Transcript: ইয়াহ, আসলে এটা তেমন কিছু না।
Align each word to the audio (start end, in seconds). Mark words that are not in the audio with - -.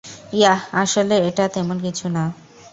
ইয়াহ, 0.33 0.59
আসলে 0.73 1.15
এটা 1.27 1.45
তেমন 1.47 1.77
কিছু 1.79 2.05
না। 2.09 2.23